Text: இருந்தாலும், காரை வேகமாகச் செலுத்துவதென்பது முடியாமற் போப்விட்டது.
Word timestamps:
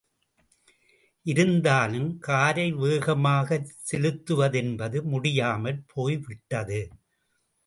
இருந்தாலும், 1.25 2.17
காரை 2.19 2.73
வேகமாகச் 2.73 3.69
செலுத்துவதென்பது 3.91 5.01
முடியாமற் 5.03 5.83
போப்விட்டது. 5.95 6.81